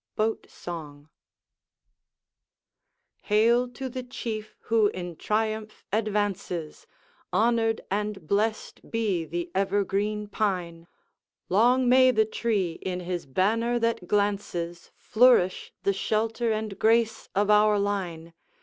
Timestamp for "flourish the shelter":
14.97-16.51